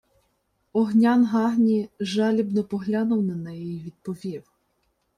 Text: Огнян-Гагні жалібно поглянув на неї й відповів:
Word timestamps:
Огнян-Гагні 0.73 1.89
жалібно 1.99 2.63
поглянув 2.63 3.23
на 3.23 3.35
неї 3.35 3.75
й 3.77 3.83
відповів: 3.83 4.43